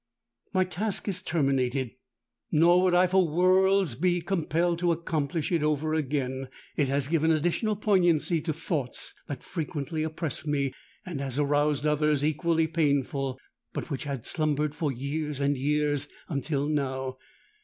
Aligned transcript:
"My 0.51 0.63
task 0.63 1.07
is 1.07 1.21
terminated: 1.21 1.91
nor 2.51 2.81
would 2.81 2.95
I 2.95 3.05
for 3.05 3.27
worlds 3.27 3.93
be 3.93 4.19
compelled 4.19 4.79
to 4.79 4.91
accomplish 4.91 5.51
it 5.51 5.61
over 5.61 5.93
again. 5.93 6.47
It 6.75 6.87
has 6.87 7.07
given 7.07 7.29
additional 7.29 7.75
poignancy 7.75 8.41
to 8.41 8.51
thoughts 8.51 9.13
that 9.27 9.43
frequently 9.43 10.01
oppress 10.01 10.43
me, 10.43 10.73
and 11.05 11.21
has 11.21 11.37
aroused 11.37 11.85
others 11.85 12.25
equally 12.25 12.65
painful, 12.65 13.39
but 13.73 13.91
which 13.91 14.05
had 14.05 14.25
slumbered 14.25 14.73
for 14.73 14.91
years 14.91 15.39
and 15.39 15.55
years 15.55 16.07
until 16.27 16.67
now. 16.67 17.19